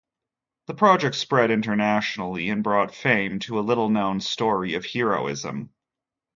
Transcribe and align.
The 0.65 0.73
project 0.73 1.13
spread 1.15 1.51
internationally 1.51 2.49
and 2.49 2.63
brought 2.63 2.95
fame 2.95 3.37
to 3.41 3.59
a 3.59 3.61
little-known 3.61 4.19
story 4.21 4.73
of 4.73 4.83
heroism. 4.83 5.69